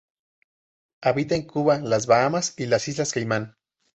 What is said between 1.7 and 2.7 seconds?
las Bahamas y